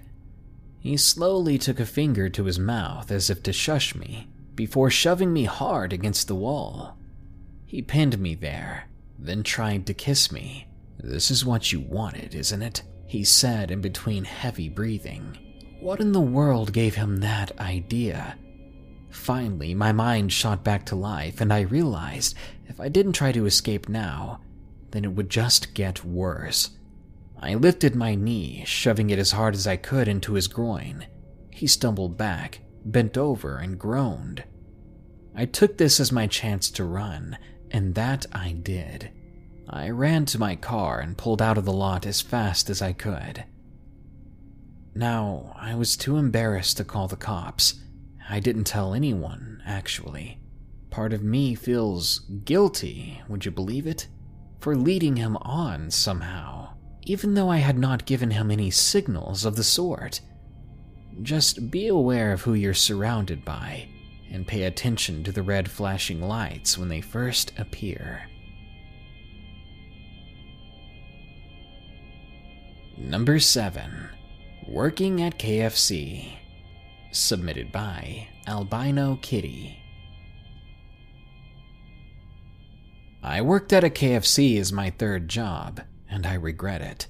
[0.79, 5.31] He slowly took a finger to his mouth as if to shush me, before shoving
[5.31, 6.97] me hard against the wall.
[7.65, 10.67] He pinned me there, then tried to kiss me.
[10.99, 12.81] This is what you wanted, isn't it?
[13.05, 15.37] He said in between heavy breathing.
[15.79, 18.35] What in the world gave him that idea?
[19.11, 22.35] Finally, my mind shot back to life, and I realized
[22.67, 24.41] if I didn't try to escape now,
[24.91, 26.71] then it would just get worse.
[27.39, 31.05] I lifted my knee, shoving it as hard as I could into his groin.
[31.51, 34.43] He stumbled back, bent over, and groaned.
[35.35, 37.37] I took this as my chance to run,
[37.71, 39.11] and that I did.
[39.69, 42.93] I ran to my car and pulled out of the lot as fast as I
[42.93, 43.43] could.
[44.95, 47.75] Now, I was too embarrassed to call the cops.
[48.29, 50.39] I didn't tell anyone, actually.
[50.89, 54.07] Part of me feels guilty, would you believe it?
[54.59, 59.55] For leading him on somehow, even though I had not given him any signals of
[59.55, 60.21] the sort.
[61.21, 63.87] Just be aware of who you're surrounded by,
[64.31, 68.29] and pay attention to the red flashing lights when they first appear.
[72.97, 74.09] Number 7.
[74.67, 76.33] Working at KFC.
[77.11, 79.77] Submitted by Albino Kitty.
[83.23, 87.07] I worked at a KFC as my third job, and I regret it.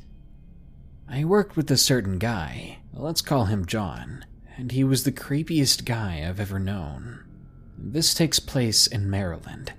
[1.09, 4.25] I worked with a certain guy, let's call him John,
[4.57, 7.23] and he was the creepiest guy I've ever known.
[7.77, 9.73] This takes place in Maryland.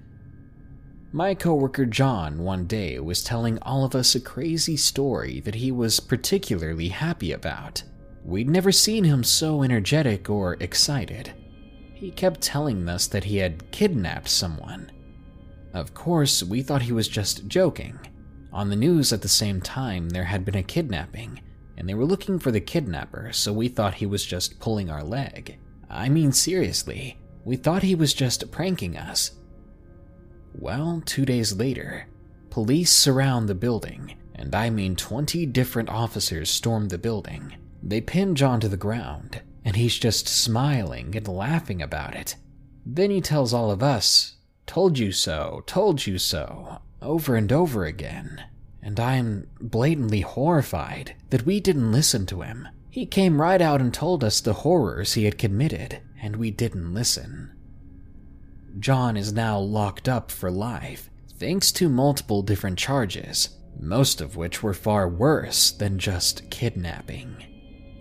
[1.10, 5.72] My coworker John one day was telling all of us a crazy story that he
[5.72, 7.82] was particularly happy about.
[8.24, 11.32] We'd never seen him so energetic or excited.
[11.94, 14.92] He kept telling us that he had kidnapped someone.
[15.72, 17.98] Of course, we thought he was just joking.
[18.52, 21.40] On the news at the same time, there had been a kidnapping,
[21.78, 25.04] and they were looking for the kidnapper, so we thought he was just pulling our
[25.04, 25.58] leg.
[25.88, 29.30] I mean, seriously, we thought he was just pranking us.
[30.52, 32.08] Well, two days later,
[32.50, 37.54] police surround the building, and I mean 20 different officers storm the building.
[37.80, 42.34] They pin John to the ground, and he's just smiling and laughing about it.
[42.84, 44.34] Then he tells all of us,
[44.66, 48.42] Told you so, told you so, over and over again.
[48.82, 52.68] And I'm blatantly horrified that we didn't listen to him.
[52.90, 56.94] He came right out and told us the horrors he had committed, and we didn't
[56.94, 57.52] listen.
[58.78, 64.62] John is now locked up for life, thanks to multiple different charges, most of which
[64.62, 67.36] were far worse than just kidnapping.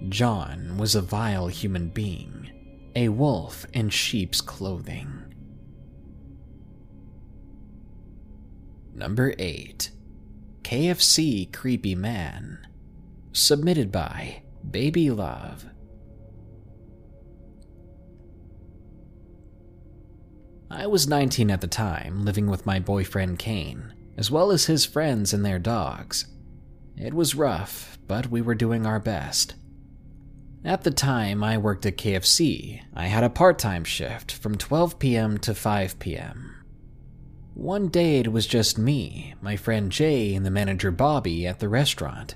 [0.09, 2.51] John was a vile human being,
[2.95, 5.33] a wolf in sheep's clothing.
[8.93, 9.91] Number 8
[10.67, 12.67] KFC Creepy Man.
[13.31, 15.65] Submitted by Baby Love.
[20.69, 24.85] I was 19 at the time, living with my boyfriend Kane, as well as his
[24.85, 26.25] friends and their dogs.
[26.97, 29.55] It was rough, but we were doing our best.
[30.65, 34.99] At the time I worked at KFC, I had a part time shift from 12
[34.99, 35.37] p.m.
[35.37, 36.56] to 5 p.m.
[37.57, 41.67] One day it was just me, my friend Jay, and the manager Bobby at the
[41.67, 42.35] restaurant.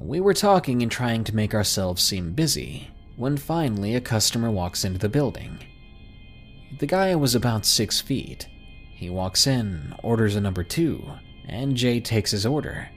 [0.00, 2.88] We were talking and trying to make ourselves seem busy
[3.18, 5.58] when finally a customer walks into the building.
[6.78, 8.48] The guy was about six feet.
[8.94, 11.04] He walks in, orders a number two,
[11.46, 12.88] and Jay takes his order.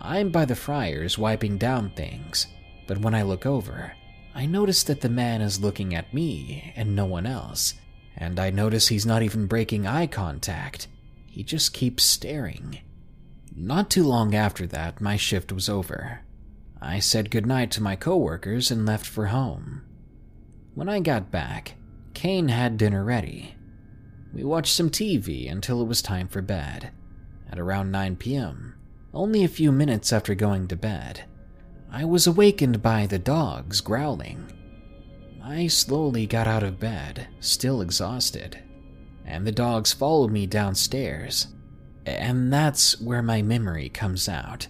[0.00, 2.46] I'm by the fryers wiping down things,
[2.86, 3.92] but when I look over,
[4.36, 7.74] I notice that the man is looking at me and no one else,
[8.16, 10.88] and I notice he's not even breaking eye contact.
[11.26, 12.78] He just keeps staring.
[13.56, 16.20] Not too long after that, my shift was over.
[16.80, 19.82] I said goodnight to my coworkers and left for home.
[20.74, 21.74] When I got back,
[22.14, 23.54] Kane had dinner ready.
[24.32, 26.90] We watched some TV until it was time for bed.
[27.50, 28.74] At around 9 p.m.,
[29.12, 31.24] only a few minutes after going to bed,
[31.90, 34.46] I was awakened by the dogs growling.
[35.46, 38.62] I slowly got out of bed, still exhausted,
[39.26, 41.48] and the dogs followed me downstairs.
[42.06, 44.68] And that's where my memory comes out.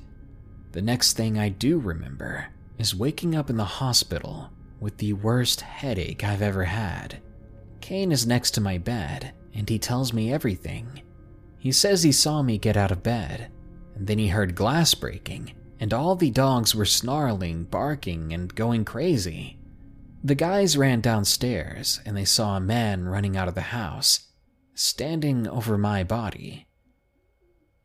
[0.73, 2.47] The next thing I do remember
[2.77, 4.51] is waking up in the hospital
[4.81, 7.23] with the worst headache I've ever had.
[7.81, 11.03] Kane is next to my bed, and he tells me everything.
[11.57, 13.49] He says he saw me get out of bed,
[13.95, 18.85] and then he heard glass breaking, and all the dogs were snarling, barking, and going
[18.85, 19.57] crazy.
[20.27, 24.29] The guys ran downstairs, and they saw a man running out of the house,
[24.75, 26.67] standing over my body.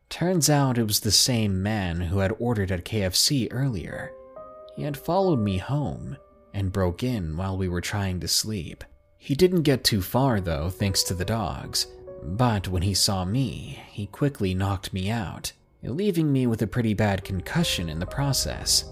[0.08, 4.14] Turns out it was the same man who had ordered at KFC earlier.
[4.78, 6.16] He had followed me home
[6.54, 8.86] and broke in while we were trying to sleep.
[9.18, 11.88] He didn't get too far though, thanks to the dogs,
[12.24, 15.52] but when he saw me, he quickly knocked me out,
[15.84, 18.86] leaving me with a pretty bad concussion in the process.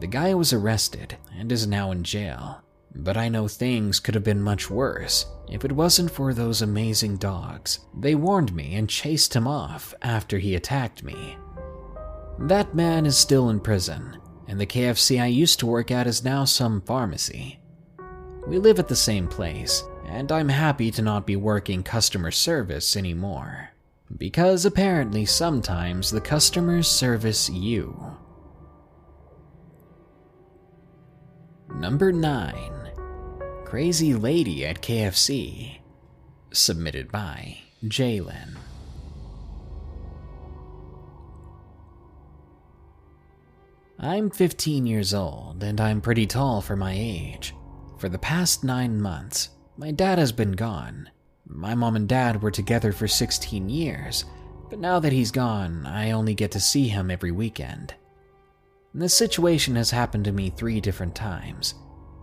[0.00, 2.62] The guy was arrested and is now in jail,
[2.94, 7.16] but I know things could have been much worse if it wasn't for those amazing
[7.16, 7.80] dogs.
[7.98, 11.36] They warned me and chased him off after he attacked me.
[12.38, 16.22] That man is still in prison, and the KFC I used to work at is
[16.22, 17.58] now some pharmacy.
[18.46, 22.96] We live at the same place, and I'm happy to not be working customer service
[22.96, 23.70] anymore.
[24.16, 28.16] Because apparently sometimes the customers service you.
[31.74, 32.90] Number 9
[33.64, 35.78] Crazy Lady at KFC.
[36.52, 38.56] Submitted by Jalen.
[43.98, 47.54] I'm 15 years old and I'm pretty tall for my age.
[47.98, 51.10] For the past nine months, my dad has been gone.
[51.46, 54.24] My mom and dad were together for 16 years,
[54.70, 57.94] but now that he's gone, I only get to see him every weekend.
[58.94, 61.74] This situation has happened to me three different times.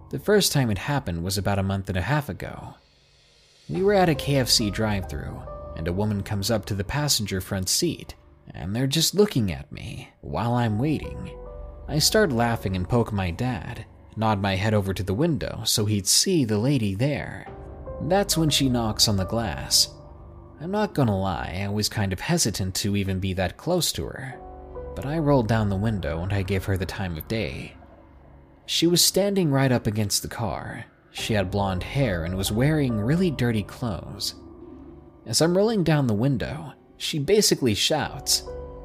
[0.09, 2.73] The first time it happened was about a month and a half ago.
[3.69, 5.41] We were at a KFC drive through,
[5.75, 8.15] and a woman comes up to the passenger front seat,
[8.53, 11.37] and they're just looking at me while I'm waiting.
[11.87, 13.85] I start laughing and poke my dad,
[14.15, 17.47] nod my head over to the window so he'd see the lady there.
[18.01, 19.89] That's when she knocks on the glass.
[20.59, 24.05] I'm not gonna lie, I was kind of hesitant to even be that close to
[24.05, 24.39] her,
[24.95, 27.75] but I rolled down the window and I gave her the time of day.
[28.65, 30.85] She was standing right up against the car.
[31.11, 34.35] She had blonde hair and was wearing really dirty clothes.
[35.25, 38.43] As I'm rolling down the window, she basically shouts,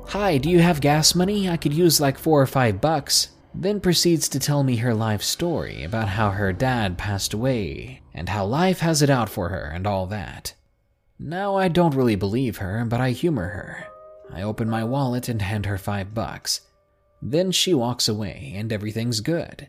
[0.09, 1.49] Hi, do you have gas money?
[1.49, 5.23] I could use like four or five bucks then proceeds to tell me her life
[5.23, 9.65] story about how her dad passed away and how life has it out for her
[9.65, 10.55] and all that.
[11.19, 13.87] Now I don't really believe her, but I humor her.
[14.33, 16.63] I open my wallet and hand her five bucks.
[17.23, 19.69] Then she walks away and everything's good.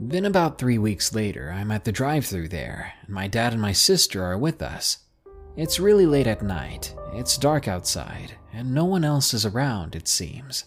[0.00, 3.60] Then, about three weeks later, I'm at the drive through there, and my dad and
[3.60, 4.98] my sister are with us.
[5.56, 10.06] It's really late at night, it's dark outside, and no one else is around, it
[10.06, 10.66] seems.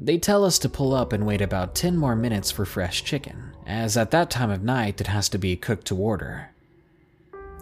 [0.00, 3.52] They tell us to pull up and wait about 10 more minutes for fresh chicken,
[3.66, 6.50] as at that time of night it has to be cooked to order.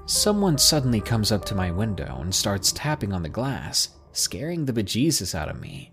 [0.07, 4.73] Someone suddenly comes up to my window and starts tapping on the glass, scaring the
[4.73, 5.93] bejesus out of me.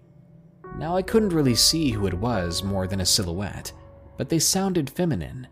[0.77, 3.71] Now I couldn't really see who it was more than a silhouette,
[4.17, 5.47] but they sounded feminine.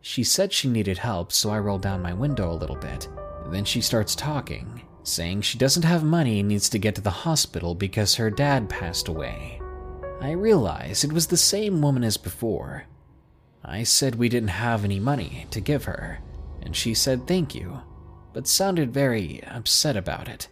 [0.00, 3.08] She said she needed help, so I rolled down my window a little bit.
[3.48, 7.10] Then she starts talking, saying she doesn't have money and needs to get to the
[7.10, 9.60] hospital because her dad passed away.
[10.20, 12.84] I realize it was the same woman as before.
[13.64, 16.20] I said we didn't have any money to give her,
[16.62, 17.80] and she said thank you,
[18.36, 20.46] but sounded very upset about it.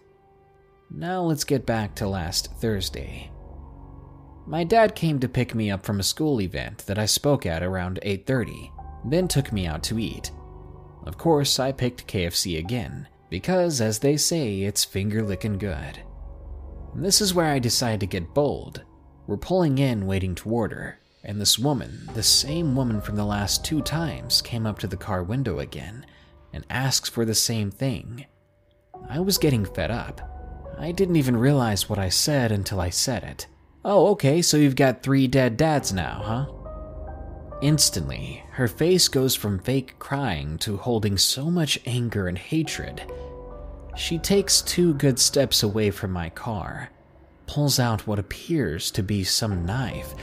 [0.91, 3.31] Now let's get back to last Thursday.
[4.47, 7.63] My dad came to pick me up from a school event that I spoke at
[7.63, 8.73] around 8:30,
[9.05, 10.33] then took me out to eat.
[11.05, 16.01] Of course, I picked KFC again because as they say, it's finger licking good.
[16.95, 18.83] This is where I decide to get bold
[19.27, 23.63] we're pulling in, waiting to order, and this woman, the same woman from the last
[23.63, 26.07] two times, came up to the car window again
[26.55, 28.25] and asks for the same thing.
[29.09, 30.31] I was getting fed up.
[30.79, 33.47] I didn't even realize what I said until I said it.
[33.85, 36.65] Oh, okay, so you've got three dead dads now, huh?
[37.61, 43.03] Instantly, her face goes from fake crying to holding so much anger and hatred.
[43.97, 46.91] She takes two good steps away from my car,
[47.47, 50.15] pulls out what appears to be some knife,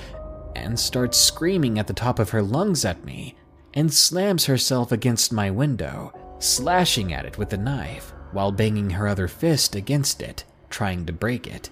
[0.56, 3.36] and starts screaming at the top of her lungs at me,
[3.74, 6.14] and slams herself against my window,
[6.44, 11.14] slashing at it with the knife while banging her other fist against it, trying to
[11.14, 11.70] break it.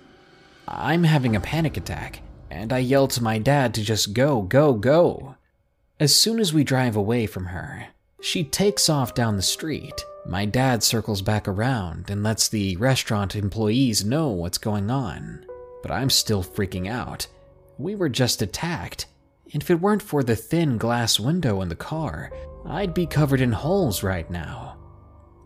[0.67, 4.73] I'm having a panic attack, and I yell to my dad to just go, go,
[4.73, 5.35] go.
[5.99, 7.87] As soon as we drive away from her,
[8.21, 10.05] she takes off down the street.
[10.25, 15.45] My dad circles back around and lets the restaurant employees know what's going on.
[15.81, 17.27] But I'm still freaking out.
[17.77, 19.07] We were just attacked.
[19.53, 22.31] And if it weren't for the thin glass window in the car,
[22.65, 24.77] I'd be covered in holes right now.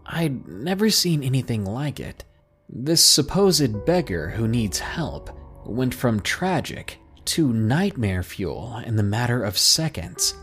[0.06, 2.24] I'd never seen anything like it.
[2.70, 5.30] This supposed beggar who needs help
[5.66, 10.34] went from tragic to nightmare fuel in the matter of seconds.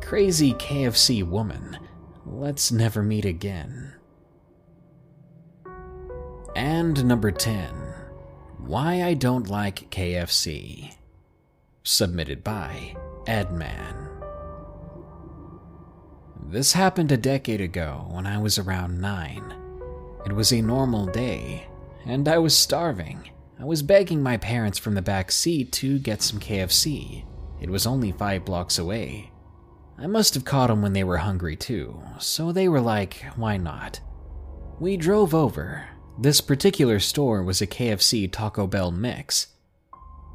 [0.00, 1.78] Crazy KFC woman,
[2.24, 3.92] let's never meet again.
[6.56, 7.70] And number 10
[8.58, 10.94] Why I Don't Like KFC.
[11.82, 12.96] Submitted by
[13.26, 14.05] Edman.
[16.48, 19.52] This happened a decade ago when I was around nine.
[20.24, 21.66] It was a normal day,
[22.04, 23.28] and I was starving.
[23.58, 27.24] I was begging my parents from the back seat to get some KFC.
[27.60, 29.32] It was only five blocks away.
[29.98, 33.56] I must have caught them when they were hungry too, so they were like, why
[33.56, 33.98] not?
[34.78, 35.88] We drove over.
[36.16, 39.48] This particular store was a KFC Taco Bell mix.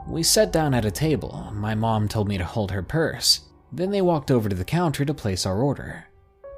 [0.09, 1.51] We sat down at a table.
[1.53, 3.41] My mom told me to hold her purse.
[3.71, 6.05] Then they walked over to the counter to place our order.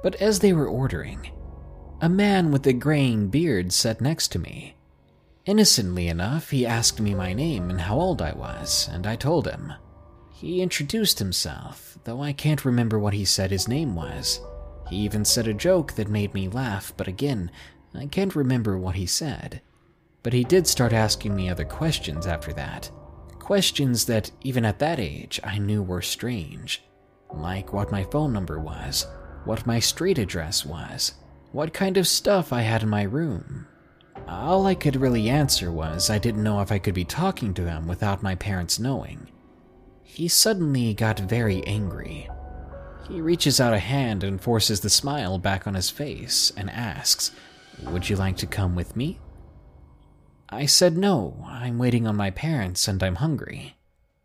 [0.02, 1.30] But as they were ordering,
[2.00, 4.76] a man with a graying beard sat next to me.
[5.46, 9.46] Innocently enough, he asked me my name and how old I was, and I told
[9.46, 9.72] him.
[10.32, 14.40] He introduced himself, though I can't remember what he said his name was.
[14.90, 17.50] He even said a joke that made me laugh, but again,
[17.94, 19.62] I can't remember what he said.
[20.22, 22.90] But he did start asking me other questions after that.
[23.38, 26.82] Questions that, even at that age, I knew were strange
[27.38, 29.06] like what my phone number was,
[29.44, 31.14] what my street address was,
[31.52, 33.66] what kind of stuff I had in my room.
[34.26, 37.68] All I could really answer was I didn't know if I could be talking to
[37.68, 39.28] him without my parents knowing.
[40.02, 42.28] He suddenly got very angry.
[43.08, 47.32] He reaches out a hand and forces the smile back on his face and asks,
[47.82, 49.18] Would you like to come with me?
[50.48, 53.76] I said no, I'm waiting on my parents and I'm hungry.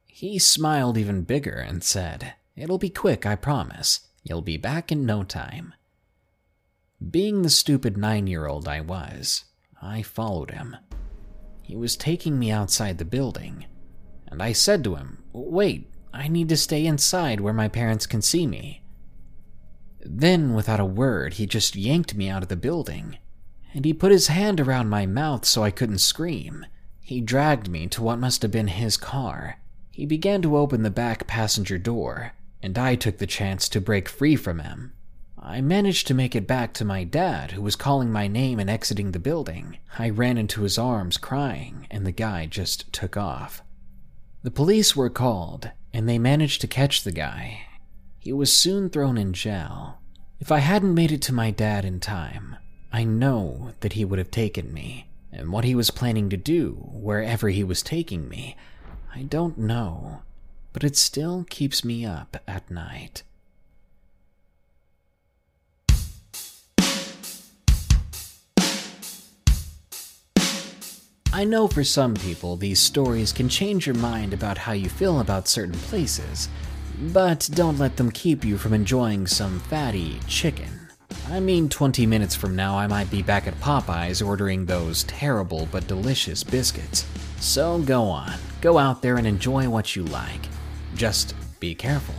[0.06, 4.02] He smiled even bigger and said, It'll be quick, I promise.
[4.22, 5.74] You'll be back in no time.
[7.10, 9.46] Being the stupid nine year old I was,
[9.82, 10.76] I followed him.
[11.62, 13.66] He was taking me outside the building,
[14.28, 18.22] and I said to him, Wait, I need to stay inside where my parents can
[18.22, 18.84] see me.
[20.02, 23.20] Then, without a word, he just yanked me out of the building,
[23.74, 26.66] and he put his hand around my mouth so I couldn't scream.
[27.00, 29.60] He dragged me to what must have been his car.
[29.92, 34.10] He began to open the back passenger door, and I took the chance to break
[34.10, 34.94] free from him.
[35.42, 38.70] I managed to make it back to my dad, who was calling my name and
[38.70, 39.78] exiting the building.
[39.98, 43.64] I ran into his arms crying, and the guy just took off.
[44.44, 47.62] The police were called, and they managed to catch the guy.
[48.20, 50.00] He was soon thrown in jail.
[50.40, 52.58] If I hadn't made it to my dad in time,
[52.92, 56.90] I know that he would have taken me, and what he was planning to do,
[56.92, 58.58] wherever he was taking me,
[59.16, 60.22] I don't know
[60.74, 63.24] but it still keeps me up at night.
[71.32, 75.20] I know for some people these stories can change your mind about how you feel
[75.20, 76.50] about certain places,
[77.14, 80.90] but don't let them keep you from enjoying some fatty chicken.
[81.30, 85.68] I mean, 20 minutes from now, I might be back at Popeyes ordering those terrible
[85.72, 87.06] but delicious biscuits.
[87.40, 90.42] So go on, go out there and enjoy what you like.
[91.00, 92.14] Just be careful,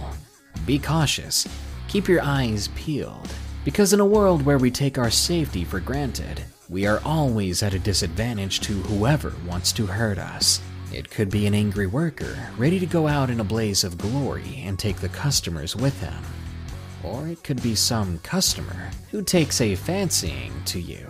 [0.65, 1.47] be cautious,
[1.87, 3.31] keep your eyes peeled,
[3.63, 7.75] because in a world where we take our safety for granted, we are always at
[7.75, 10.63] a disadvantage to whoever wants to hurt us.
[10.95, 14.63] It could be an angry worker ready to go out in a blaze of glory
[14.65, 16.25] and take the customers with him.
[17.05, 21.07] Or it could be some customer who takes a fancying to you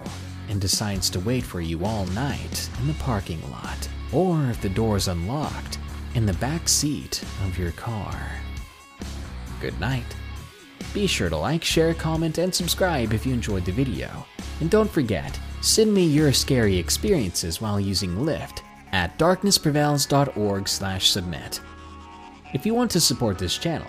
[0.49, 3.89] and decides to wait for you all night in the parking lot.
[4.13, 5.79] Or if the door's unlocked,
[6.15, 8.19] in the back seat of your car.
[9.61, 10.17] Good night.
[10.93, 14.27] Be sure to like, share, comment, and subscribe if you enjoyed the video.
[14.61, 21.61] And don't forget, send me your scary experiences while using Lyft at darknessprevails.org slash submit.
[22.53, 23.87] If you want to support this channel,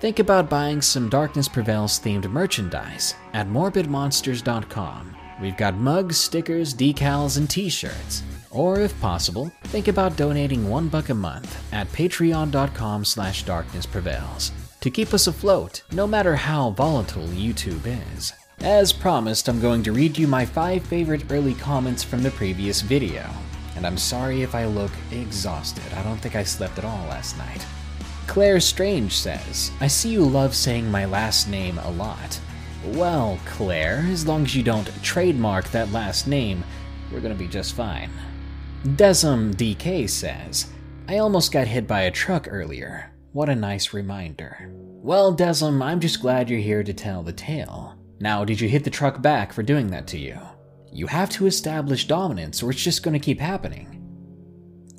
[0.00, 5.16] think about buying some Darkness Prevails themed merchandise at morbidmonsters.com.
[5.40, 8.22] We've got mugs, stickers, decals, and t shirts.
[8.56, 14.50] Or if possible, think about donating one buck a month at patreon.com slash darknessprevails
[14.80, 17.86] to keep us afloat, no matter how volatile YouTube
[18.16, 18.32] is.
[18.60, 22.80] As promised, I'm going to read you my five favorite early comments from the previous
[22.80, 23.28] video.
[23.76, 25.92] And I'm sorry if I look exhausted.
[25.94, 27.66] I don't think I slept at all last night.
[28.26, 32.40] Claire Strange says, I see you love saying my last name a lot.
[32.86, 36.64] Well, Claire, as long as you don't trademark that last name,
[37.12, 38.10] we're gonna be just fine.
[38.84, 40.70] Desum DK says,
[41.08, 43.12] I almost got hit by a truck earlier.
[43.32, 44.70] What a nice reminder.
[44.70, 47.98] Well, Desum, I'm just glad you're here to tell the tale.
[48.20, 50.38] Now, did you hit the truck back for doing that to you?
[50.92, 54.02] You have to establish dominance or it's just gonna keep happening.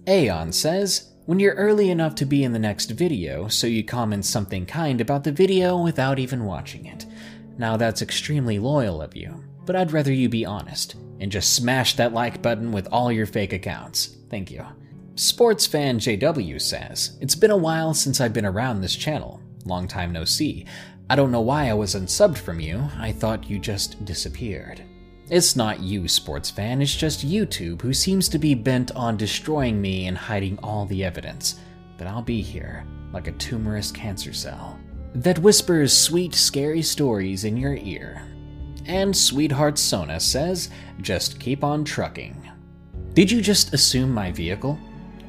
[0.08, 4.26] Aeon says, when you're early enough to be in the next video, so you comment
[4.26, 7.06] something kind about the video without even watching it.
[7.58, 11.96] Now that's extremely loyal of you, but I'd rather you be honest and just smash
[11.96, 14.18] that like button with all your fake accounts.
[14.30, 14.66] Thank you.
[15.16, 19.42] Sports fan JW says, It's been a while since I've been around this channel.
[19.66, 20.66] Long time no see.
[21.10, 22.88] I don't know why I was unsubbed from you.
[22.98, 24.84] I thought you just disappeared.
[25.30, 29.82] It's not you, sports fan, it's just YouTube who seems to be bent on destroying
[29.82, 31.60] me and hiding all the evidence.
[31.98, 34.80] But I'll be here, like a tumorous cancer cell,
[35.16, 38.22] that whispers sweet, scary stories in your ear.
[38.88, 40.70] And Sweetheart Sona says,
[41.02, 42.50] just keep on trucking.
[43.14, 44.80] Did you just assume my vehicle?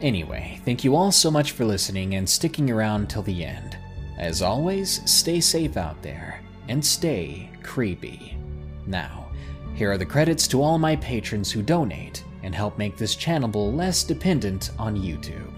[0.00, 3.76] Anyway, thank you all so much for listening and sticking around till the end.
[4.16, 8.38] As always, stay safe out there and stay creepy.
[8.86, 9.30] Now,
[9.74, 13.72] here are the credits to all my patrons who donate and help make this channel
[13.72, 15.57] less dependent on YouTube.